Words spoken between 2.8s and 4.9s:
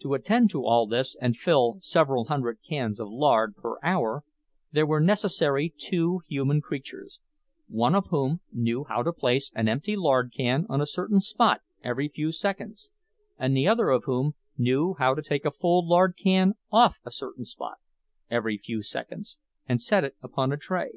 of lard per hour, there